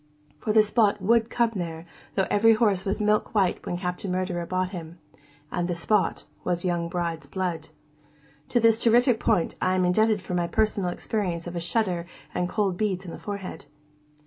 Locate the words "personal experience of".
10.55-11.55